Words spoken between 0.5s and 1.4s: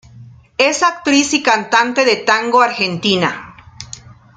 Es actriz